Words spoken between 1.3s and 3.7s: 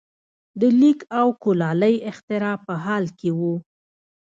کولالۍ اختراع په حال کې وو.